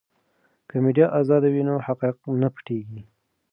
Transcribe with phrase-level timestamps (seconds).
[0.69, 3.01] که میډیا ازاده وي نو حقایق نه پټیږي.